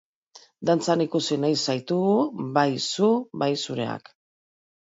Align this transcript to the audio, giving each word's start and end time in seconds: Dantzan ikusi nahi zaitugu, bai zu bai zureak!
Dantzan 0.69 1.03
ikusi 1.05 1.37
nahi 1.43 1.59
zaitugu, 1.67 2.17
bai 2.57 2.67
zu 2.89 3.13
bai 3.45 3.53
zureak! 3.63 4.13